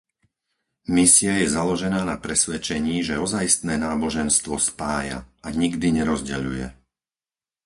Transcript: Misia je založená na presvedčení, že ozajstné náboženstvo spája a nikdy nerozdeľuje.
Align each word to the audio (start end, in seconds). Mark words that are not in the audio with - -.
Misia 0.95 1.33
je 1.45 1.45
založená 1.59 2.01
na 2.11 2.15
presvedčení, 2.25 2.97
že 3.09 3.21
ozajstné 3.25 3.75
náboženstvo 3.87 4.55
spája 4.69 5.17
a 5.45 5.53
nikdy 5.61 5.87
nerozdeľuje. 6.01 6.67